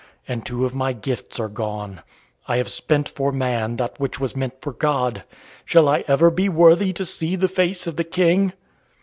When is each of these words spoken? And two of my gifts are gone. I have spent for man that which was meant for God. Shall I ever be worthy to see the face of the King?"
And 0.27 0.43
two 0.43 0.65
of 0.65 0.73
my 0.73 0.93
gifts 0.93 1.39
are 1.39 1.47
gone. 1.47 2.01
I 2.47 2.57
have 2.57 2.69
spent 2.69 3.07
for 3.07 3.31
man 3.31 3.75
that 3.75 3.99
which 3.99 4.19
was 4.19 4.35
meant 4.35 4.55
for 4.59 4.73
God. 4.73 5.23
Shall 5.63 5.87
I 5.87 6.03
ever 6.07 6.31
be 6.31 6.49
worthy 6.49 6.91
to 6.93 7.05
see 7.05 7.35
the 7.35 7.47
face 7.47 7.85
of 7.85 7.97
the 7.97 8.03
King?" 8.03 8.53